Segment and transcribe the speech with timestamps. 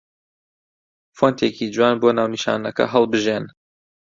[1.17, 3.45] فۆنتێکی جوان بۆ ناونیشانەکە هەڵبژێن